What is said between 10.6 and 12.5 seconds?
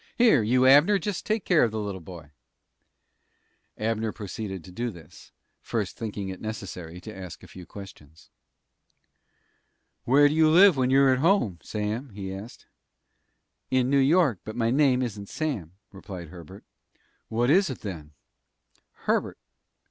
when you're at home, Sam?" he